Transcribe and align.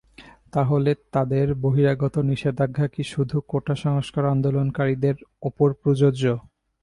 তাহলে 0.51 0.91
তাদের 1.11 1.47
বহিরাগত 1.55 2.15
নিষেধাজ্ঞা 2.29 2.87
কি 2.87 3.03
শুধু 3.03 3.37
কোটা 3.47 3.75
সংস্কার 3.77 4.23
আন্দোলনকারীদের 4.25 5.15
ওপর 5.41 5.69
প্রযোজ্য? 5.81 6.23